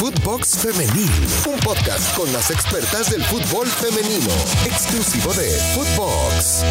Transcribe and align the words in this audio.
Footbox 0.00 0.56
Femenil, 0.56 1.28
un 1.46 1.60
podcast 1.60 2.16
con 2.16 2.32
las 2.32 2.50
expertas 2.50 3.10
del 3.10 3.22
fútbol 3.22 3.66
femenino, 3.66 4.32
exclusivo 4.64 5.30
de 5.34 5.50
Footbox. 5.74 6.64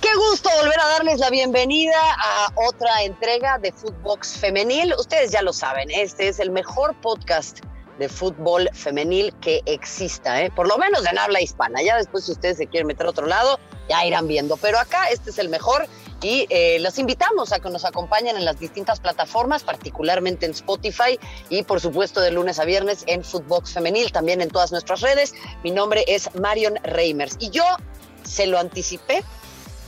Qué 0.00 0.08
gusto 0.14 0.48
volver 0.62 0.78
a 0.78 0.86
darles 0.90 1.18
la 1.18 1.28
bienvenida 1.28 1.98
a 2.16 2.52
otra 2.54 3.02
entrega 3.02 3.58
de 3.58 3.72
Footbox 3.72 4.38
Femenil. 4.38 4.94
Ustedes 4.96 5.32
ya 5.32 5.42
lo 5.42 5.52
saben, 5.52 5.90
este 5.90 6.28
es 6.28 6.38
el 6.38 6.52
mejor 6.52 6.94
podcast 7.00 7.62
de 7.98 8.08
fútbol 8.08 8.70
femenil 8.74 9.34
que 9.40 9.62
exista, 9.66 10.40
¿eh? 10.40 10.52
por 10.54 10.68
lo 10.68 10.78
menos 10.78 11.04
en 11.04 11.18
habla 11.18 11.40
hispana. 11.40 11.82
Ya 11.82 11.96
después, 11.96 12.26
si 12.26 12.30
ustedes 12.30 12.58
se 12.58 12.68
quieren 12.68 12.86
meter 12.86 13.06
a 13.06 13.10
otro 13.10 13.26
lado, 13.26 13.58
ya 13.88 14.06
irán 14.06 14.28
viendo. 14.28 14.56
Pero 14.56 14.78
acá 14.78 15.08
este 15.08 15.30
es 15.30 15.38
el 15.38 15.48
mejor 15.48 15.88
y 16.20 16.46
eh, 16.50 16.78
los 16.80 16.98
invitamos 16.98 17.52
a 17.52 17.60
que 17.60 17.70
nos 17.70 17.84
acompañen 17.84 18.36
en 18.36 18.44
las 18.44 18.58
distintas 18.58 19.00
plataformas, 19.00 19.62
particularmente 19.62 20.46
en 20.46 20.52
Spotify 20.52 21.18
y 21.48 21.62
por 21.62 21.80
supuesto 21.80 22.20
de 22.20 22.30
lunes 22.30 22.58
a 22.58 22.64
viernes 22.64 23.04
en 23.06 23.24
Footbox 23.24 23.72
Femenil, 23.72 24.12
también 24.12 24.40
en 24.40 24.50
todas 24.50 24.72
nuestras 24.72 25.00
redes. 25.00 25.34
Mi 25.62 25.70
nombre 25.70 26.04
es 26.08 26.34
Marion 26.34 26.76
Reimers 26.82 27.36
y 27.38 27.50
yo 27.50 27.64
se 28.24 28.46
lo 28.46 28.58
anticipé, 28.58 29.22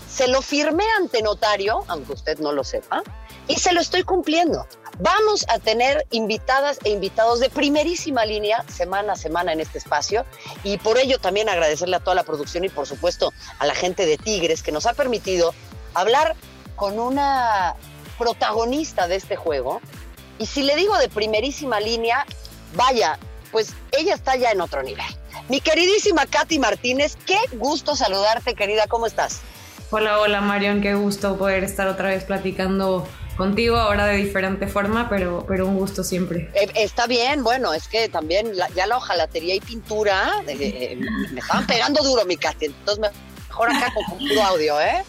se 0.08 0.28
lo 0.28 0.40
firmé 0.42 0.84
ante 0.98 1.22
notario, 1.22 1.84
aunque 1.88 2.12
usted 2.12 2.38
no 2.38 2.52
lo 2.52 2.64
sepa, 2.64 3.02
y 3.48 3.56
se 3.56 3.72
lo 3.72 3.80
estoy 3.80 4.04
cumpliendo. 4.04 4.66
Vamos 5.00 5.46
a 5.48 5.58
tener 5.58 6.06
invitadas 6.10 6.78
e 6.84 6.90
invitados 6.90 7.40
de 7.40 7.48
primerísima 7.48 8.24
línea 8.24 8.64
semana 8.68 9.14
a 9.14 9.16
semana 9.16 9.52
en 9.52 9.60
este 9.60 9.78
espacio 9.78 10.26
y 10.62 10.78
por 10.78 10.98
ello 10.98 11.18
también 11.18 11.48
agradecerle 11.48 11.96
a 11.96 12.00
toda 12.00 12.14
la 12.14 12.22
producción 12.22 12.64
y 12.64 12.68
por 12.68 12.86
supuesto 12.86 13.32
a 13.58 13.66
la 13.66 13.74
gente 13.74 14.04
de 14.04 14.18
Tigres 14.18 14.62
que 14.62 14.72
nos 14.72 14.86
ha 14.86 14.92
permitido 14.92 15.54
hablar 15.94 16.36
con 16.76 16.98
una 16.98 17.74
protagonista 18.18 19.08
de 19.08 19.16
este 19.16 19.36
juego. 19.36 19.80
Y 20.38 20.46
si 20.46 20.62
le 20.62 20.76
digo 20.76 20.96
de 20.98 21.08
primerísima 21.08 21.80
línea, 21.80 22.24
vaya, 22.74 23.18
pues 23.52 23.74
ella 23.98 24.14
está 24.14 24.36
ya 24.36 24.50
en 24.50 24.60
otro 24.60 24.82
nivel. 24.82 25.04
Mi 25.48 25.60
queridísima 25.60 26.26
Katy 26.26 26.58
Martínez, 26.58 27.16
qué 27.26 27.38
gusto 27.52 27.96
saludarte, 27.96 28.54
querida, 28.54 28.86
¿cómo 28.88 29.06
estás? 29.06 29.40
Hola, 29.90 30.20
hola 30.20 30.40
Marion, 30.40 30.80
qué 30.80 30.94
gusto 30.94 31.36
poder 31.36 31.64
estar 31.64 31.88
otra 31.88 32.10
vez 32.10 32.24
platicando 32.24 33.06
contigo 33.36 33.76
ahora 33.76 34.06
de 34.06 34.18
diferente 34.18 34.66
forma, 34.66 35.08
pero, 35.08 35.44
pero 35.48 35.66
un 35.66 35.76
gusto 35.76 36.04
siempre. 36.04 36.50
Eh, 36.54 36.70
está 36.76 37.06
bien, 37.06 37.42
bueno, 37.42 37.72
es 37.72 37.88
que 37.88 38.08
también 38.08 38.52
ya 38.76 38.86
la 38.86 38.98
hojalatería 38.98 39.54
y 39.54 39.60
pintura 39.60 40.42
eh, 40.46 40.56
eh, 40.60 40.96
me 41.32 41.40
estaban 41.40 41.66
pegando 41.66 42.04
duro 42.04 42.24
mi 42.24 42.36
Katy, 42.36 42.66
entonces 42.66 43.10
mejor 43.48 43.70
acá 43.70 43.92
con 43.94 44.18
puro 44.18 44.42
audio, 44.44 44.80
¿eh? 44.80 45.02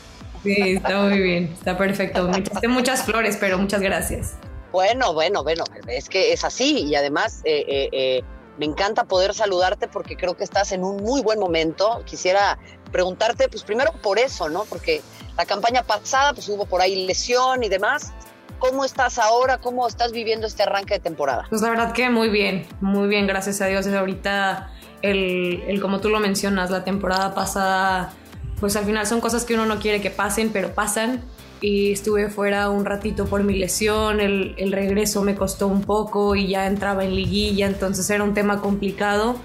Sí, 0.44 0.75
está 0.78 1.02
muy 1.03 1.20
bien, 1.20 1.53
está 1.53 1.78
perfecto. 1.78 2.30
Me 2.61 2.67
muchas 2.67 3.03
flores, 3.03 3.38
pero 3.39 3.58
muchas 3.58 3.81
gracias. 3.81 4.36
Bueno, 4.72 5.14
bueno, 5.14 5.44
bueno, 5.44 5.64
es 5.88 6.09
que 6.09 6.31
es 6.33 6.44
así 6.44 6.86
y 6.86 6.95
además 6.95 7.42
eh, 7.44 7.66
eh, 7.67 7.89
eh, 7.92 8.23
me 8.58 8.66
encanta 8.66 9.03
poder 9.03 9.33
saludarte 9.33 9.88
porque 9.88 10.16
creo 10.16 10.36
que 10.36 10.44
estás 10.44 10.72
en 10.72 10.83
un 10.83 10.98
muy 10.98 11.22
buen 11.22 11.39
momento. 11.39 12.02
Quisiera 12.06 12.58
preguntarte, 12.92 13.50
pues 13.50 13.64
primero 13.64 13.92
por 14.02 14.17
eso, 14.17 14.50
¿no? 14.50 14.64
Porque 14.66 15.02
la 15.38 15.45
campaña 15.45 15.83
pasada, 15.83 16.33
pues 16.33 16.48
hubo 16.50 16.66
por 16.66 16.81
ahí 16.81 17.05
lesión 17.05 17.64
y 17.64 17.70
demás. 17.70 18.14
¿Cómo 18.59 18.86
estás 18.86 19.17
ahora? 19.17 19.58
¿Cómo 19.58 19.88
estás 19.88 20.11
viviendo 20.11 20.48
este 20.48 20.64
arranque 20.64 20.95
de 20.95 21.00
temporada? 21.00 21.48
Pues 21.50 21.61
la 21.61 21.70
verdad 21.70 21.94
que 21.94 22.09
muy 22.09 22.30
bien, 22.30 22.67
muy 22.80 23.08
bien, 23.08 23.28
gracias 23.28 23.59
a 23.61 23.66
Dios. 23.66 23.88
Ahorita, 23.88 24.72
el, 25.02 25.64
el 25.67 25.81
como 25.81 26.00
tú 26.00 26.09
lo 26.09 26.20
mencionas, 26.20 26.70
la 26.70 26.83
temporada 26.83 27.33
pasada 27.33 28.14
pues 28.62 28.76
al 28.76 28.86
final 28.86 29.08
son 29.08 29.20
cosas 29.20 29.44
que 29.44 29.56
uno 29.56 29.66
no 29.66 29.80
quiere 29.80 30.00
que 30.00 30.12
pasen, 30.12 30.52
pero 30.54 30.73
pasan. 30.73 31.22
Y 31.62 31.92
estuve 31.92 32.30
fuera 32.30 32.70
un 32.70 32.86
ratito 32.86 33.26
por 33.26 33.44
mi 33.44 33.56
lesión, 33.58 34.22
el, 34.22 34.72
regreso 34.72 35.22
me 35.23 35.36
costó 35.36 35.67
un 35.67 35.81
poco 35.81 36.36
y 36.36 36.48
ya 36.48 36.66
entraba 36.66 37.04
en 37.04 37.16
liguilla, 37.16 37.67
entonces 37.67 38.09
era 38.09 38.23
un 38.23 38.34
tema 38.34 38.62
complicado. 38.62 39.36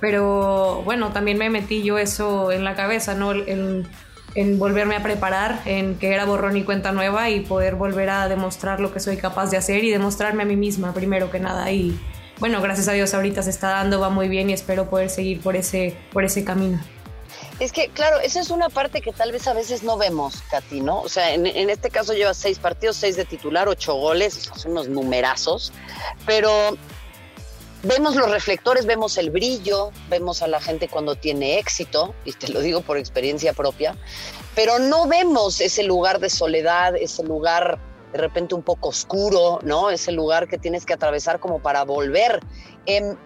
Pero 0.00 0.82
bueno, 0.84 1.12
también 1.12 1.38
me 1.38 1.50
metí 1.50 1.82
yo 1.82 1.98
eso 1.98 2.52
en 2.52 2.64
la 2.64 2.74
cabeza, 2.74 3.14
¿no? 3.14 3.32
En, 3.32 3.88
en 4.34 4.58
volverme 4.58 4.96
a 4.96 5.02
preparar, 5.02 5.60
en 5.64 5.96
que 5.96 6.12
era 6.12 6.24
borrón 6.24 6.56
y 6.56 6.64
cuenta 6.64 6.92
nueva 6.92 7.30
y 7.30 7.40
poder 7.40 7.76
volver 7.76 8.10
a 8.10 8.28
demostrar 8.28 8.80
lo 8.80 8.92
que 8.92 9.00
soy 9.00 9.16
capaz 9.16 9.50
de 9.50 9.56
hacer 9.56 9.84
y 9.84 9.90
demostrarme 9.90 10.42
a 10.42 10.46
mí 10.46 10.56
misma 10.56 10.92
primero 10.92 11.30
que 11.30 11.38
nada. 11.40 11.70
Y 11.70 11.98
bueno, 12.40 12.60
gracias 12.60 12.88
a 12.88 12.92
Dios 12.92 13.14
ahorita 13.14 13.42
se 13.42 13.50
está 13.50 13.70
dando, 13.70 14.00
va 14.00 14.10
muy 14.10 14.28
bien 14.28 14.50
y 14.50 14.52
espero 14.52 14.90
poder 14.90 15.10
seguir 15.10 15.40
por 15.40 15.54
ese, 15.54 15.96
por 16.12 16.24
ese 16.24 16.44
camino. 16.44 16.80
Es 17.60 17.72
que, 17.72 17.88
claro, 17.88 18.18
esa 18.20 18.40
es 18.40 18.50
una 18.50 18.68
parte 18.68 19.00
que 19.00 19.12
tal 19.12 19.30
vez 19.30 19.46
a 19.46 19.52
veces 19.52 19.82
no 19.82 19.96
vemos, 19.96 20.42
Katy, 20.50 20.80
¿no? 20.80 21.00
O 21.02 21.08
sea, 21.08 21.32
en, 21.32 21.46
este 21.46 21.90
caso 21.90 22.12
lleva 22.12 22.34
seis 22.34 22.58
partidos, 22.58 22.96
seis 22.96 23.16
de 23.16 23.24
titular, 23.24 23.68
ocho 23.68 23.94
goles, 23.94 24.50
son 24.56 24.72
unos 24.72 24.88
numerazos, 24.88 25.72
pero 26.26 26.76
vemos 27.84 28.16
los 28.16 28.30
reflectores, 28.30 28.86
vemos 28.86 29.16
el 29.18 29.30
brillo, 29.30 29.92
vemos 30.08 30.42
a 30.42 30.48
la 30.48 30.60
gente 30.60 30.88
cuando 30.88 31.14
tiene 31.14 31.58
éxito, 31.58 32.14
y 32.24 32.32
te 32.32 32.48
lo 32.48 32.60
digo 32.60 32.80
por 32.80 32.98
experiencia 32.98 33.52
propia, 33.52 33.96
pero 34.56 34.80
no 34.80 35.06
vemos 35.06 35.60
ese 35.60 35.84
lugar 35.84 36.18
de 36.18 36.30
soledad, 36.30 36.96
ese 36.96 37.22
lugar 37.22 37.78
de 38.12 38.18
repente 38.18 38.54
un 38.54 38.62
poco 38.62 38.90
oscuro, 38.90 39.58
¿no? 39.62 39.90
Ese 39.90 40.12
lugar 40.12 40.48
que 40.48 40.56
tienes 40.56 40.86
que 40.86 40.92
atravesar 40.92 41.40
como 41.40 41.60
para 41.60 41.84
volver. 41.84 42.40
Eh, 42.86 43.16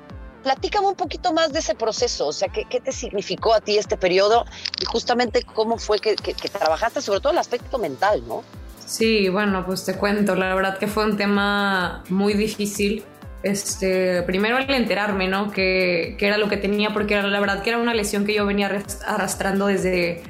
Platícame 0.42 0.86
un 0.86 0.94
poquito 0.94 1.32
más 1.32 1.52
de 1.52 1.58
ese 1.58 1.74
proceso, 1.74 2.28
o 2.28 2.32
sea, 2.32 2.48
¿qué, 2.48 2.64
te 2.80 2.92
significó 2.92 3.54
a 3.54 3.60
ti 3.60 3.76
este 3.76 3.96
periodo 3.96 4.44
y 4.80 4.84
justamente 4.84 5.42
cómo 5.42 5.78
fue 5.78 5.98
que, 5.98 6.14
trabajaste, 6.14 7.02
sobre 7.02 7.20
todo 7.20 7.32
el 7.32 7.38
aspecto 7.38 7.78
mental, 7.78 8.22
¿no? 8.26 8.44
Sí, 8.86 9.28
bueno, 9.28 9.66
pues 9.66 9.84
te 9.84 9.94
cuento, 9.94 10.34
la 10.34 10.54
verdad 10.54 10.78
que 10.78 10.86
fue 10.86 11.04
un 11.04 11.16
tema 11.16 12.04
muy 12.08 12.34
difícil. 12.34 13.04
Este, 13.42 14.22
primero 14.22 14.56
al 14.56 14.68
enterarme, 14.70 15.28
¿no? 15.28 15.52
Que, 15.52 16.16
que 16.18 16.26
era 16.26 16.38
lo 16.38 16.48
que 16.48 16.56
tenía, 16.56 16.92
porque 16.92 17.20
la 17.22 17.38
verdad 17.38 17.62
que 17.62 17.70
era 17.70 17.78
una 17.78 17.94
lesión 17.94 18.24
que 18.24 18.34
yo 18.34 18.46
venía 18.46 18.68
arrastrando 19.06 19.66
desde 19.66 20.22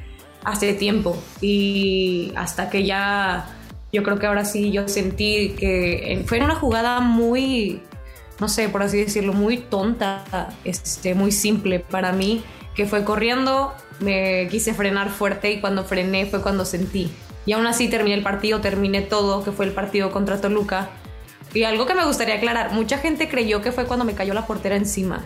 hace 0.45 0.75
tiempo 0.75 1.17
y 1.41 2.33
hasta 2.37 2.71
que 2.71 2.85
ya, 2.85 3.47
yo 3.93 4.03
creo 4.03 4.19
que 4.19 4.27
ahora 4.27 4.45
sí 4.45 4.73
yo 4.73 4.89
sentí 4.89 5.55
que 5.59 6.23
fue 6.27 6.41
una 6.41 6.55
jugada 6.55 7.01
muy 7.01 7.83
no 8.41 8.49
sé, 8.49 8.69
por 8.69 8.83
así 8.83 8.99
decirlo, 8.99 9.33
muy 9.33 9.59
tonta, 9.59 10.49
este, 10.65 11.15
muy 11.15 11.33
simple 11.33 11.81
para 11.81 12.13
mí, 12.13 12.43
que 12.75 12.87
fue 12.87 13.05
corriendo, 13.05 13.75
me 14.01 14.47
quise 14.51 14.75
frenar 14.75 15.11
fuerte 15.11 15.51
y 15.51 15.61
cuando 15.61 15.85
frené 15.85 16.27
fue 16.27 16.41
cuando 16.41 16.65
sentí. 16.65 17.11
Y 17.47 17.53
aún 17.53 17.67
así 17.67 17.89
terminé 17.89 18.15
el 18.15 18.23
partido, 18.23 18.61
terminé 18.61 19.01
todo, 19.03 19.43
que 19.43 19.53
fue 19.53 19.67
el 19.67 19.73
partido 19.73 20.11
contra 20.11 20.41
Toluca. 20.41 20.91
Y 21.55 21.65
algo 21.65 21.87
que 21.87 21.95
me 21.95 22.05
gustaría 22.05 22.35
aclarar, 22.35 22.73
mucha 22.73 22.99
gente 22.99 23.29
creyó 23.29 23.63
que 23.63 23.73
fue 23.73 23.87
cuando 23.87 24.05
me 24.05 24.15
cayó 24.15 24.35
la 24.35 24.47
portera 24.47 24.77
encima. 24.77 25.25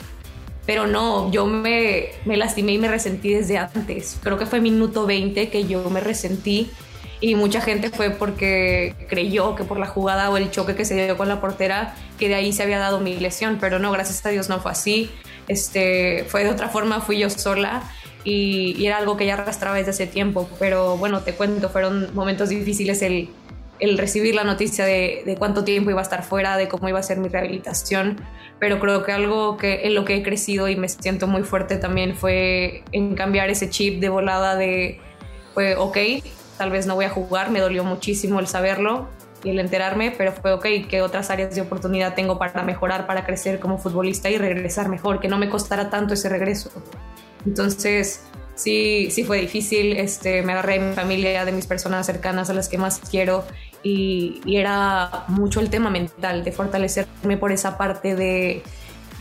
Pero 0.64 0.86
no, 0.86 1.30
yo 1.32 1.46
me, 1.46 2.10
me 2.24 2.36
lastimé 2.36 2.72
y 2.72 2.78
me 2.78 2.88
resentí 2.88 3.34
desde 3.34 3.58
antes. 3.58 4.18
Creo 4.22 4.38
que 4.38 4.46
fue 4.46 4.60
minuto 4.60 5.04
20 5.04 5.48
que 5.48 5.66
yo 5.66 5.90
me 5.90 6.00
resentí 6.00 6.70
y 7.22 7.36
mucha 7.36 7.60
gente 7.60 7.88
fue 7.90 8.10
porque 8.10 8.94
creyó 9.08 9.54
que 9.54 9.62
por 9.64 9.78
la 9.78 9.86
jugada 9.86 10.28
o 10.28 10.36
el 10.36 10.50
choque 10.50 10.74
que 10.74 10.84
se 10.84 10.94
dio 10.94 11.16
con 11.16 11.28
la 11.28 11.40
portera, 11.40 11.94
que 12.18 12.28
de 12.28 12.34
ahí 12.34 12.52
se 12.52 12.62
había 12.62 12.78
dado 12.78 13.00
mi 13.00 13.16
lesión, 13.18 13.58
pero 13.60 13.78
no, 13.78 13.90
gracias 13.92 14.24
a 14.24 14.30
Dios 14.30 14.48
no 14.48 14.60
fue 14.60 14.72
así. 14.72 15.10
Este, 15.48 16.24
fue 16.28 16.44
de 16.44 16.50
otra 16.50 16.68
forma, 16.68 17.00
fui 17.00 17.18
yo 17.18 17.28
sola 17.30 17.82
y, 18.24 18.86
era 18.86 18.98
algo 18.98 19.16
que 19.16 19.26
ya 19.26 19.34
arrastraba 19.34 19.76
desde 19.76 19.90
hace 19.90 20.06
tiempo, 20.06 20.48
pero 20.58 20.96
bueno, 20.96 21.20
te 21.22 21.34
cuento, 21.34 21.68
fueron 21.68 22.14
momentos 22.14 22.48
difíciles 22.48 23.02
el, 23.02 23.28
el 23.80 23.98
recibir 23.98 24.34
la 24.34 24.44
noticia 24.44 24.84
de, 24.84 25.22
de, 25.26 25.36
cuánto 25.36 25.64
tiempo 25.64 25.90
iba 25.90 26.00
a 26.00 26.04
estar 26.04 26.22
fuera, 26.22 26.56
de 26.56 26.68
cómo 26.68 26.88
iba 26.88 27.00
a 27.00 27.02
ser 27.02 27.18
mi 27.18 27.28
rehabilitación, 27.28 28.20
pero 28.60 28.78
creo 28.78 29.02
que 29.02 29.12
algo 29.12 29.56
que 29.56 29.86
en 29.86 29.94
lo 29.94 30.04
que 30.04 30.16
he 30.16 30.22
crecido 30.22 30.68
y 30.68 30.76
me 30.76 30.88
siento 30.88 31.26
muy 31.26 31.42
fuerte 31.42 31.76
también 31.76 32.14
fue 32.14 32.84
en 32.92 33.14
cambiar 33.14 33.50
ese 33.50 33.68
chip 33.68 34.00
de 34.00 34.08
volada 34.08 34.54
de, 34.54 35.00
fue, 35.54 35.74
ok, 35.74 35.98
tal 36.58 36.70
vez 36.70 36.86
no 36.86 36.94
voy 36.94 37.06
a 37.06 37.10
jugar, 37.10 37.50
me 37.50 37.58
dolió 37.58 37.82
muchísimo 37.82 38.38
el 38.38 38.46
saberlo 38.46 39.08
y 39.44 39.50
el 39.50 39.58
enterarme, 39.58 40.12
pero 40.16 40.32
fue 40.32 40.52
ok, 40.52 40.66
¿qué 40.88 41.02
otras 41.02 41.30
áreas 41.30 41.54
de 41.54 41.60
oportunidad 41.60 42.14
tengo 42.14 42.38
para 42.38 42.62
mejorar, 42.62 43.06
para 43.06 43.24
crecer 43.24 43.58
como 43.58 43.78
futbolista 43.78 44.30
y 44.30 44.38
regresar 44.38 44.88
mejor, 44.88 45.20
que 45.20 45.28
no 45.28 45.38
me 45.38 45.48
costara 45.48 45.90
tanto 45.90 46.14
ese 46.14 46.28
regreso. 46.28 46.70
Entonces, 47.44 48.22
sí, 48.54 49.08
sí 49.10 49.24
fue 49.24 49.38
difícil, 49.38 49.96
este, 49.96 50.42
me 50.42 50.52
agarré 50.52 50.78
de 50.78 50.88
mi 50.88 50.94
familia, 50.94 51.44
de 51.44 51.52
mis 51.52 51.66
personas 51.66 52.06
cercanas 52.06 52.50
a 52.50 52.54
las 52.54 52.68
que 52.68 52.78
más 52.78 53.00
quiero 53.10 53.44
y, 53.82 54.40
era 54.46 55.24
mucho 55.28 55.60
el 55.60 55.70
tema 55.70 55.90
mental, 55.90 56.44
de 56.44 56.52
fortalecerme 56.52 57.36
por 57.36 57.50
esa 57.52 57.76
parte 57.76 58.14
de, 58.14 58.62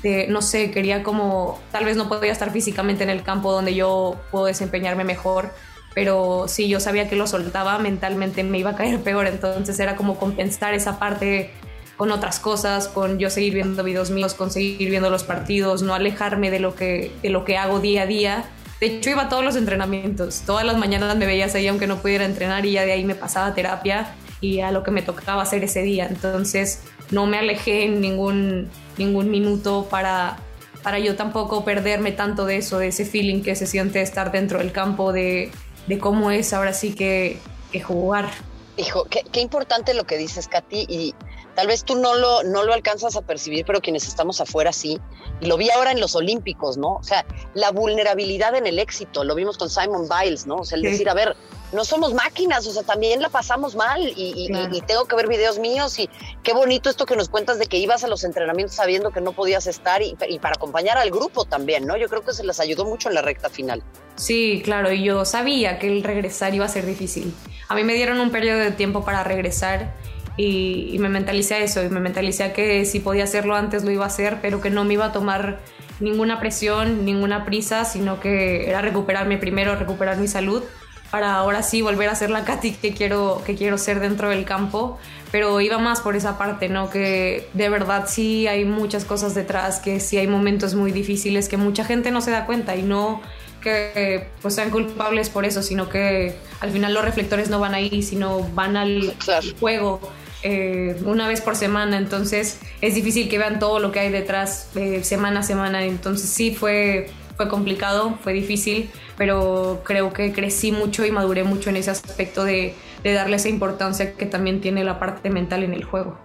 de, 0.04 0.28
no 0.28 0.42
sé, 0.42 0.72
quería 0.72 1.02
como, 1.04 1.60
tal 1.72 1.86
vez 1.86 1.98
no 1.98 2.08
podía 2.08 2.32
estar 2.32 2.52
físicamente 2.52 3.04
en 3.04 3.10
el 3.10 3.24
campo 3.24 3.52
donde 3.52 3.74
yo 3.74 4.18
puedo 4.30 4.46
desempeñarme 4.46 5.04
mejor, 5.04 5.52
pero 5.94 6.46
si 6.48 6.68
yo 6.68 6.80
sabía 6.80 7.10
que 7.10 7.16
lo 7.16 7.28
soltaba, 7.28 7.78
mentalmente 7.80 8.44
me 8.44 8.60
iba 8.60 8.72
a 8.72 8.76
caer 8.76 9.02
peor, 9.02 9.28
entonces 9.28 9.80
era 9.80 9.96
como 9.96 10.18
compensar 10.18 10.74
esa 10.74 11.00
parte 11.00 11.52
con 11.98 12.12
otras 12.12 12.40
cosas, 12.40 12.88
con 12.88 13.20
yo 13.20 13.30
seguir 13.30 13.54
viendo 13.54 13.84
videos 13.84 14.10
míos, 14.10 14.34
con 14.34 14.50
seguir 14.50 14.90
viendo 14.90 15.10
los 15.10 15.24
partidos, 15.24 15.84
no 15.84 15.94
alejarme 15.94 16.50
de 16.50 16.60
lo 16.60 16.76
que, 16.76 17.12
de 17.22 17.30
lo 17.30 17.46
que 17.46 17.58
hago 17.58 17.80
día 17.80 18.04
a 18.04 18.06
día. 18.06 18.46
De 18.80 18.88
hecho, 18.88 19.12
iba 19.12 19.24
a 19.24 19.30
todos 19.30 19.44
los 19.44 19.56
entrenamientos, 19.56 20.42
todas 20.46 20.66
las 20.66 20.78
mañanas 20.78 21.16
me 21.16 21.28
veías 21.28 21.54
ahí 21.54 21.68
aunque 21.68 21.86
no 21.86 22.02
pudiera 22.02 22.26
entrenar 22.26 22.66
y 22.66 22.72
ya 22.72 22.86
de 22.86 22.94
ahí 22.94 23.04
me 23.04 23.14
pasaba 23.14 23.54
terapia 23.54 24.16
y 24.40 24.62
a 24.62 24.72
lo 24.72 24.82
que 24.82 24.90
me 24.90 25.04
tocaba 25.04 25.44
hacer 25.44 25.64
ese 25.64 25.84
día. 25.84 26.08
Entonces, 26.10 26.82
no 27.12 27.28
me 27.28 27.38
alejé 27.38 27.84
en 27.84 28.02
ningún 28.02 28.70
ningún 28.98 29.30
minuto 29.30 29.88
para, 29.90 30.38
para 30.84 31.00
yo 31.00 31.16
tampoco 31.16 31.64
perderme 31.64 32.12
tanto 32.12 32.46
de 32.46 32.58
eso, 32.58 32.80
de 32.80 32.88
ese 32.88 33.06
feeling 33.06 33.42
que 33.42 33.56
se 33.56 33.66
siente 33.66 34.02
estar 34.02 34.32
dentro 34.32 34.60
del 34.60 34.72
campo, 34.72 35.14
de, 35.14 35.52
de 35.88 36.00
cómo 36.00 36.32
es 36.32 36.54
ahora 36.54 36.74
sí 36.74 36.94
que, 36.94 37.40
que 37.72 37.82
jugar. 37.82 38.30
Hijo, 38.78 39.06
qué, 39.06 39.24
qué, 39.32 39.42
importante 39.42 39.94
lo 39.94 40.06
que 40.06 40.18
dices, 40.18 40.48
Katy, 40.48 40.86
y 40.88 41.14
tal 41.56 41.68
vez 41.68 41.84
tú 41.84 41.96
no 41.96 42.16
lo, 42.16 42.44
no 42.44 42.64
lo 42.64 42.74
alcanzas 42.74 43.16
a 43.16 43.22
percibir, 43.22 43.66
pero 43.66 43.82
quienes 43.82 44.08
estamos 44.08 44.40
afuera 44.42 44.72
sí. 44.72 45.00
Y 45.42 45.48
lo 45.48 45.58
vi 45.58 45.70
ahora 45.70 45.92
en 45.92 46.00
los 46.00 46.16
Olímpicos, 46.16 46.78
¿no? 46.78 46.96
O 46.96 47.04
sea, 47.04 47.26
la 47.54 47.72
vulnerabilidad 47.72 48.56
en 48.56 48.68
el 48.68 48.80
éxito, 48.80 49.24
lo 49.24 49.36
vimos 49.36 49.58
con 49.58 49.70
Simon 49.70 50.08
Biles, 50.08 50.46
¿no? 50.46 50.58
O 50.58 50.66
sea, 50.66 50.78
el 50.78 50.84
decir, 50.84 51.10
a 51.10 51.14
ver, 51.14 51.36
no 51.74 51.86
somos 51.86 52.14
máquinas, 52.14 52.68
o 52.68 52.72
sea, 52.72 52.84
también 52.84 53.22
la 53.22 53.30
pasamos 53.30 53.76
mal 53.76 54.02
y, 54.02 54.50
y, 54.72 54.82
tengo 54.82 55.06
que 55.06 55.16
ver 55.16 55.28
videos 55.28 55.60
míos 55.60 55.98
y 56.00 56.10
qué 56.44 56.54
bonito 56.54 56.90
esto 56.90 57.06
que 57.06 57.16
nos 57.16 57.30
cuentas 57.30 57.60
de 57.60 57.66
que 57.66 57.78
ibas 57.78 58.04
a 58.04 58.08
los 58.08 58.24
entrenamientos 58.24 58.76
sabiendo 58.76 59.12
que 59.12 59.22
no 59.22 59.32
podías 59.32 59.68
estar 59.68 60.02
y, 60.02 60.16
y, 60.28 60.40
para 60.40 60.56
acompañar 60.56 60.98
al 60.98 61.12
grupo 61.12 61.46
también, 61.46 61.86
¿no? 61.86 61.98
Yo 61.98 62.10
creo 62.10 62.24
que 62.24 62.34
se 62.34 62.44
les 62.44 62.60
ayudó 62.60 62.86
mucho 62.86 63.10
en 63.10 63.16
la 63.16 63.22
recta 63.22 63.50
final. 63.50 63.84
Sí, 64.16 64.62
claro, 64.64 64.92
y 64.92 65.04
yo 65.04 65.24
sabía 65.26 65.80
que 65.80 65.88
el 65.88 66.04
regresar 66.04 66.54
iba 66.54 66.66
a 66.66 66.70
ser 66.70 66.86
difícil. 66.86 67.34
A 67.70 67.76
mí 67.76 67.84
me 67.84 67.94
dieron 67.94 68.20
un 68.20 68.32
periodo 68.32 68.60
de 68.60 68.72
tiempo 68.72 69.06
para 69.06 69.24
regresar 69.24 69.94
y, 70.38 70.98
me 71.00 71.10
mentalicé 71.10 71.56
a 71.56 71.60
eso 71.60 71.84
y 71.84 71.90
me 71.90 72.00
mentalicé 72.00 72.44
a 72.44 72.54
que 72.54 72.86
si 72.86 73.00
podía 73.00 73.24
hacerlo 73.24 73.56
antes 73.56 73.84
lo 73.84 73.92
iba 73.92 74.04
a 74.04 74.08
hacer, 74.08 74.40
pero 74.42 74.60
que 74.60 74.70
no 74.70 74.84
me 74.84 74.96
iba 74.96 75.06
a 75.06 75.12
tomar 75.12 75.60
ninguna 76.00 76.40
presión, 76.40 77.06
ninguna 77.06 77.46
prisa, 77.46 77.86
sino 77.86 78.20
que 78.20 78.68
era 78.70 78.82
recuperarme 78.82 79.38
primero, 79.38 79.76
recuperar 79.76 80.18
mi 80.18 80.28
salud 80.28 80.64
para 81.12 81.36
ahora 81.36 81.62
sí 81.62 81.82
volver 81.82 82.10
a 82.10 82.16
ser 82.16 82.30
la 82.30 82.46
Katy 82.46 82.72
que 82.72 82.94
quiero, 82.94 83.44
que 83.46 83.56
quiero 83.56 83.78
ser 83.78 84.00
dentro 84.00 84.30
del 84.30 84.46
campo, 84.46 84.98
pero 85.32 85.60
iba 85.60 85.78
más 85.78 86.00
por 86.00 86.16
esa 86.16 86.38
parte, 86.38 86.70
¿no? 86.70 86.90
Que 86.90 87.50
de 87.54 87.70
verdad 87.70 88.06
sí 88.08 88.48
hay 88.48 88.64
muchas 88.64 89.04
cosas 89.04 89.36
detrás, 89.36 89.80
que 89.80 90.00
sí 90.00 90.18
hay 90.18 90.28
momentos 90.28 90.74
muy 90.74 90.94
difíciles 90.94 91.50
que 91.50 91.58
mucha 91.58 91.84
gente 91.84 92.12
no 92.12 92.22
se 92.22 92.32
da 92.32 92.46
cuenta 92.46 92.76
y 92.76 92.84
no 92.84 93.22
que 93.62 94.28
pues 94.42 94.56
sean 94.56 94.72
culpables 94.72 95.30
por 95.30 95.46
eso, 95.46 95.62
sino 95.62 95.88
que 95.88 96.36
al 96.62 96.72
final 96.72 96.94
los 96.94 97.06
reflectores 97.06 97.50
no 97.50 97.60
van 97.60 97.76
ahí, 97.76 98.02
sino 98.02 98.40
van 98.56 98.76
al 98.76 99.14
juego 99.60 100.02
eh, 100.44 101.00
una 101.06 101.28
vez 101.28 101.42
por 101.42 101.56
semana, 101.56 101.98
entonces 101.98 102.60
es 102.82 102.96
difícil 102.96 103.30
que 103.30 103.38
vean 103.38 103.60
todo 103.60 103.80
lo 103.80 103.92
que 103.92 104.00
hay 104.00 104.10
detrás 104.10 104.70
eh, 104.76 105.04
semana 105.04 105.42
a 105.42 105.44
semana, 105.44 105.84
entonces 105.86 106.30
sí 106.30 106.56
fue 106.56 107.12
fue 107.36 107.48
complicado, 107.48 108.18
fue 108.24 108.34
difícil, 108.34 108.90
pero 109.18 109.82
creo 109.84 110.14
que 110.14 110.34
crecí 110.34 110.72
mucho 110.72 111.06
y 111.06 111.12
maduré 111.12 111.44
mucho 111.44 111.70
en 111.70 111.78
ese 111.78 111.92
aspecto 111.92 112.44
de, 112.44 112.76
darle 113.04 113.38
esa 113.38 113.50
importancia 113.50 114.14
que 114.14 114.26
también 114.26 114.62
tiene 114.62 114.84
la 114.84 115.00
parte 115.00 115.30
mental 115.30 115.64
en 115.64 115.74
el 115.74 115.84
juego. 115.84 116.18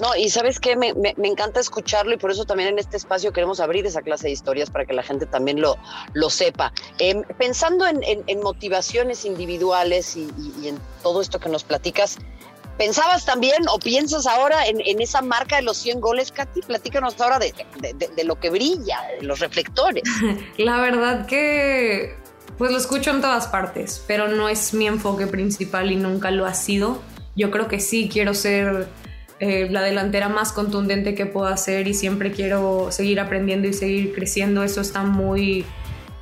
No, 0.00 0.16
y 0.16 0.30
sabes 0.30 0.58
qué, 0.58 0.76
me, 0.76 0.94
encanta 1.22 1.60
escucharlo 1.60 2.14
y 2.14 2.16
por 2.16 2.30
eso 2.30 2.46
también 2.46 2.70
en 2.70 2.78
este 2.78 2.96
espacio 2.96 3.32
queremos 3.34 3.60
abrir 3.60 3.84
esa 3.84 4.00
clase 4.00 4.28
de 4.28 4.32
historias 4.32 4.70
para 4.70 4.86
que 4.86 4.94
la 4.94 5.02
gente 5.02 5.26
también 5.26 5.60
lo, 5.60 6.30
sepa. 6.30 6.72
Em, 6.98 7.22
pensando 7.38 7.86
en, 7.86 8.40
motivaciones 8.40 9.26
individuales 9.26 10.16
y, 10.16 10.30
en 10.66 10.78
todo 11.02 11.20
esto 11.20 11.38
que 11.38 11.50
nos 11.50 11.64
platicas, 11.64 12.16
¿Pensabas 12.80 13.26
también 13.26 13.68
o 13.70 13.78
piensas 13.78 14.26
ahora 14.26 14.66
en, 14.66 15.02
esa 15.02 15.20
marca 15.20 15.56
de 15.56 15.62
los 15.62 15.76
100 15.76 16.00
goles, 16.00 16.32
Katy? 16.32 16.62
Platícanos 16.62 17.20
ahora 17.20 17.38
de, 17.38 18.24
lo 18.24 18.40
que 18.40 18.48
brilla, 18.48 19.02
de 19.20 19.26
los 19.26 19.38
reflectores. 19.38 20.02
La 20.56 20.80
verdad 20.80 21.26
que 21.26 22.16
pues 22.56 22.70
lo 22.70 22.78
escucho 22.78 23.10
en 23.10 23.20
todas 23.20 23.48
partes, 23.48 24.02
pero 24.06 24.28
no 24.28 24.48
es 24.48 24.72
mi 24.72 24.86
enfoque 24.86 25.26
principal 25.26 25.92
y 25.92 25.96
nunca 25.96 26.30
lo 26.30 26.46
ha 26.46 26.54
sido. 26.54 27.02
Yo 27.36 27.50
creo 27.50 27.68
que 27.68 27.80
sí 27.80 28.08
quiero 28.10 28.32
ser 28.32 28.88
eh, 29.40 29.68
la 29.70 29.82
delantera 29.82 30.30
más 30.30 30.50
contundente 30.50 31.14
que 31.14 31.26
pueda 31.26 31.54
ser 31.58 31.86
y 31.86 31.92
siempre 31.92 32.32
quiero 32.32 32.90
seguir 32.92 33.20
aprendiendo 33.20 33.68
y 33.68 33.74
seguir 33.74 34.14
creciendo. 34.14 34.64
Eso 34.64 34.80
está 34.80 35.02
muy 35.02 35.66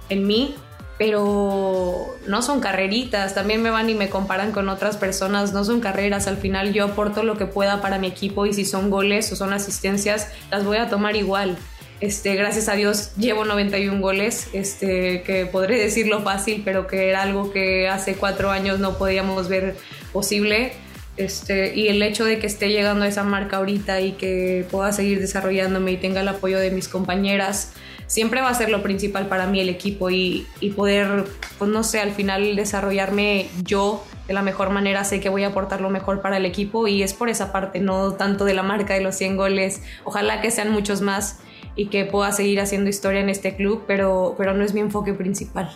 en 0.08 0.26
mí 0.26 0.56
pero 0.98 2.18
no 2.26 2.42
son 2.42 2.60
carreritas, 2.60 3.34
también 3.34 3.62
me 3.62 3.70
van 3.70 3.88
y 3.88 3.94
me 3.94 4.10
comparan 4.10 4.50
con 4.50 4.68
otras 4.68 4.96
personas, 4.96 5.52
no 5.52 5.64
son 5.64 5.80
carreras, 5.80 6.26
al 6.26 6.36
final 6.36 6.72
yo 6.72 6.86
aporto 6.86 7.22
lo 7.22 7.38
que 7.38 7.46
pueda 7.46 7.80
para 7.80 7.98
mi 7.98 8.08
equipo 8.08 8.46
y 8.46 8.52
si 8.52 8.64
son 8.64 8.90
goles 8.90 9.30
o 9.32 9.36
son 9.36 9.52
asistencias, 9.52 10.28
las 10.50 10.64
voy 10.64 10.78
a 10.78 10.88
tomar 10.88 11.14
igual. 11.14 11.56
Este, 12.00 12.36
gracias 12.36 12.68
a 12.68 12.74
Dios 12.74 13.12
llevo 13.16 13.44
91 13.44 14.00
goles, 14.00 14.48
este, 14.52 15.22
que 15.22 15.46
podré 15.46 15.78
decirlo 15.78 16.22
fácil, 16.22 16.62
pero 16.64 16.86
que 16.86 17.08
era 17.08 17.22
algo 17.22 17.50
que 17.52 17.88
hace 17.88 18.14
cuatro 18.14 18.50
años 18.50 18.78
no 18.78 18.98
podíamos 18.98 19.48
ver 19.48 19.76
posible. 20.12 20.72
Este, 21.18 21.74
y 21.74 21.88
el 21.88 22.00
hecho 22.00 22.24
de 22.24 22.38
que 22.38 22.46
esté 22.46 22.68
llegando 22.68 23.04
a 23.04 23.08
esa 23.08 23.24
marca 23.24 23.56
ahorita 23.56 24.00
y 24.00 24.12
que 24.12 24.64
pueda 24.70 24.92
seguir 24.92 25.18
desarrollándome 25.18 25.90
y 25.90 25.96
tenga 25.96 26.20
el 26.20 26.28
apoyo 26.28 26.60
de 26.60 26.70
mis 26.70 26.86
compañeras, 26.86 27.72
siempre 28.06 28.40
va 28.40 28.50
a 28.50 28.54
ser 28.54 28.70
lo 28.70 28.84
principal 28.84 29.26
para 29.26 29.48
mí 29.48 29.58
el 29.58 29.68
equipo 29.68 30.10
y, 30.10 30.46
poder, 30.76 31.24
pues 31.58 31.70
no 31.70 31.82
sé, 31.82 31.98
al 31.98 32.12
final 32.12 32.54
desarrollarme 32.54 33.48
yo 33.64 34.04
de 34.28 34.34
la 34.34 34.42
mejor 34.42 34.70
manera, 34.70 35.02
sé 35.02 35.18
que 35.18 35.28
voy 35.28 35.42
a 35.42 35.48
aportar 35.48 35.80
lo 35.80 35.90
mejor 35.90 36.20
para 36.20 36.36
el 36.36 36.46
equipo 36.46 36.86
y 36.86 37.02
es 37.02 37.14
por 37.14 37.28
esa 37.28 37.50
parte, 37.50 37.80
no 37.80 38.12
tanto 38.12 38.44
de 38.44 38.54
la 38.54 38.62
marca 38.62 38.94
de 38.94 39.00
los 39.00 39.16
100 39.16 39.36
goles, 39.36 39.82
ojalá 40.04 40.40
que 40.40 40.52
sean 40.52 40.70
muchos 40.70 41.00
más 41.00 41.40
y 41.74 41.86
que 41.86 42.04
pueda 42.04 42.30
seguir 42.30 42.60
haciendo 42.60 42.90
historia 42.90 43.20
en 43.20 43.28
este 43.28 43.56
club, 43.56 43.84
pero, 43.88 44.36
pero 44.38 44.54
no 44.54 44.64
es 44.64 44.72
mi 44.72 44.80
enfoque 44.80 45.14
principal. 45.14 45.68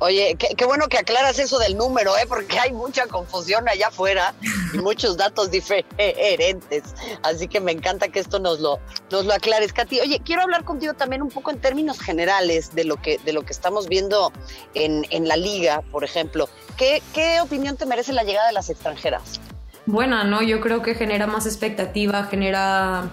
Oye, 0.00 0.36
qué, 0.36 0.64
bueno 0.64 0.86
que 0.88 0.98
aclaras 0.98 1.38
eso 1.38 1.58
del 1.58 1.76
número, 1.76 2.16
¿eh? 2.16 2.24
porque 2.28 2.58
hay 2.58 2.72
mucha 2.72 3.06
confusión 3.06 3.68
allá 3.68 3.88
afuera 3.88 4.34
y 4.72 4.78
muchos 4.78 5.16
datos 5.16 5.50
diferentes. 5.50 6.84
Así 7.22 7.48
que 7.48 7.60
me 7.60 7.72
encanta 7.72 8.08
que 8.08 8.20
esto 8.20 8.38
nos 8.38 8.60
lo, 8.60 8.78
nos 9.10 9.24
lo 9.26 9.34
aclares, 9.34 9.72
Katy. 9.72 10.00
Oye, 10.00 10.20
quiero 10.24 10.42
hablar 10.42 10.64
contigo 10.64 10.94
también 10.94 11.22
un 11.22 11.30
poco 11.30 11.50
en 11.50 11.60
términos 11.60 12.00
generales 12.00 12.74
de 12.74 12.84
lo 12.84 12.96
que, 12.96 13.18
de 13.24 13.32
lo 13.32 13.42
que 13.42 13.52
estamos 13.52 13.88
viendo 13.88 14.32
en, 14.74 15.04
en 15.10 15.26
la 15.26 15.36
liga, 15.36 15.82
por 15.90 16.04
ejemplo. 16.04 16.48
¿Qué, 16.76 17.02
¿Qué 17.12 17.40
opinión 17.40 17.76
te 17.76 17.84
merece 17.84 18.12
la 18.12 18.22
llegada 18.22 18.46
de 18.46 18.52
las 18.52 18.70
extranjeras? 18.70 19.40
Buena, 19.86 20.22
¿no? 20.22 20.42
Yo 20.42 20.60
creo 20.60 20.82
que 20.82 20.94
genera 20.94 21.26
más 21.26 21.46
expectativa, 21.46 22.24
genera 22.24 23.10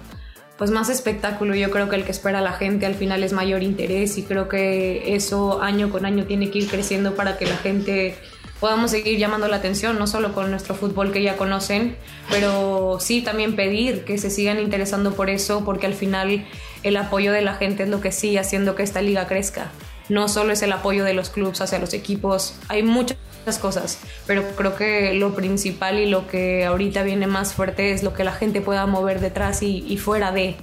pues 0.58 0.72
más 0.72 0.90
espectáculo. 0.90 1.56
Yo 1.56 1.70
creo 1.72 1.90
que 1.90 1.96
el 1.96 2.06
que 2.06 2.12
espera 2.12 2.42
la 2.42 2.54
gente 2.54 2.86
al 2.86 2.96
final 2.96 3.24
es 3.24 3.34
mayor 3.34 3.64
interés 3.64 4.18
y 4.18 4.24
creo 4.24 4.48
que 4.48 5.16
eso 5.16 5.62
año 5.62 5.90
con 5.90 6.06
año 6.06 6.26
tiene 6.26 6.50
que 6.50 6.60
ir 6.60 6.70
creciendo 6.70 7.16
para 7.16 7.38
que 7.38 7.46
la 7.46 7.58
gente 7.58 8.18
podamos 8.60 8.92
seguir 8.92 9.20
llamando 9.20 9.48
la 9.48 9.58
atención, 9.58 10.00
no 10.00 10.08
solo 10.08 10.34
con 10.34 10.50
nuestro 10.50 10.76
fútbol 10.76 11.12
que 11.12 11.22
ya 11.22 11.36
conocen, 11.36 11.98
pero 12.30 12.98
sí 13.00 13.22
también 13.22 13.56
pedir 13.56 14.06
que 14.06 14.18
se 14.18 14.30
sigan 14.30 14.60
interesando 14.60 15.14
por 15.14 15.30
eso, 15.30 15.66
porque 15.66 15.86
al 15.86 15.94
final 15.94 16.46
el 16.84 16.98
apoyo 16.98 17.32
de 17.32 17.42
la 17.42 17.56
gente 17.56 17.84
es 17.84 17.90
lo 17.90 18.02
que 18.02 18.12
sigue 18.12 18.40
haciendo 18.40 18.76
que 18.76 18.84
esta 18.84 19.02
liga 19.02 19.28
crezca. 19.28 19.72
No 20.08 20.30
solo 20.30 20.54
es 20.54 20.62
el 20.62 20.72
apoyo 20.72 21.04
de 21.04 21.14
los 21.14 21.30
clubes 21.30 21.62
hacia 21.62 21.80
los 21.80 21.94
equipos, 21.94 22.56
hay 22.70 22.84
muchas 22.84 23.18
cosas, 23.60 24.00
pero 24.26 24.44
creo 24.56 24.76
que 24.76 25.14
lo 25.14 25.36
principal 25.36 26.00
y 26.00 26.08
lo 26.08 26.28
que 26.28 26.66
ahorita 26.66 27.04
viene 27.04 27.28
más 27.28 27.54
fuerte 27.54 27.92
es 27.92 28.04
lo 28.04 28.14
que 28.14 28.24
la 28.24 28.34
gente 28.34 28.62
pueda 28.62 28.86
mover 28.86 29.20
detrás 29.20 29.62
y, 29.62 29.98
fuera 29.98 30.32
de. 30.32 30.56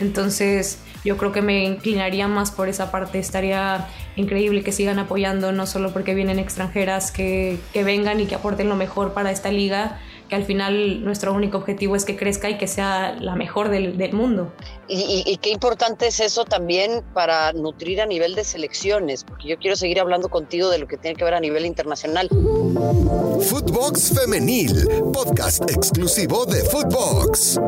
Entonces 0.00 0.78
yo 1.04 1.16
creo 1.16 1.32
que 1.32 1.42
me 1.42 1.64
inclinaría 1.64 2.26
más 2.26 2.50
por 2.50 2.68
esa 2.68 2.90
parte, 2.90 3.18
estaría 3.18 3.86
increíble 4.16 4.62
que 4.62 4.72
sigan 4.72 4.98
apoyando, 4.98 5.52
no 5.52 5.66
solo 5.66 5.92
porque 5.92 6.14
vienen 6.14 6.38
extranjeras, 6.38 7.12
que, 7.12 7.58
que 7.72 7.84
vengan 7.84 8.18
y 8.20 8.26
que 8.26 8.34
aporten 8.34 8.68
lo 8.68 8.76
mejor 8.76 9.12
para 9.12 9.30
esta 9.30 9.50
liga, 9.50 10.00
que 10.30 10.36
al 10.36 10.44
final 10.44 11.04
nuestro 11.04 11.34
único 11.34 11.58
objetivo 11.58 11.96
es 11.96 12.04
que 12.04 12.16
crezca 12.16 12.48
y 12.48 12.56
que 12.56 12.68
sea 12.68 13.16
la 13.20 13.34
mejor 13.34 13.68
del, 13.68 13.98
del 13.98 14.12
mundo. 14.12 14.52
Y, 14.86 15.24
y, 15.26 15.36
qué 15.38 15.50
importante 15.50 16.06
es 16.06 16.20
eso 16.20 16.44
también 16.44 17.02
para 17.12 17.52
nutrir 17.52 18.00
a 18.00 18.06
nivel 18.06 18.34
de 18.34 18.44
selecciones, 18.44 19.24
porque 19.24 19.48
yo 19.48 19.58
quiero 19.58 19.76
seguir 19.76 20.00
hablando 20.00 20.28
contigo 20.28 20.70
de 20.70 20.78
lo 20.78 20.86
que 20.86 20.96
tiene 20.96 21.16
que 21.16 21.24
ver 21.24 21.34
a 21.34 21.40
nivel 21.40 21.66
internacional. 21.66 22.28
Footbox 22.28 24.12
Femenil, 24.18 24.88
podcast 25.12 25.68
exclusivo 25.68 26.46
de 26.46 26.62
Footbox. 26.64 27.58